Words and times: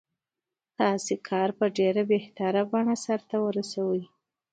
ستاسې 0.71 1.13
کار 1.29 1.49
په 1.57 1.65
ډېره 1.77 2.03
بهتره 2.11 2.61
بڼه 2.71 2.95
سرته 3.05 3.35
ورسوي. 3.45 4.03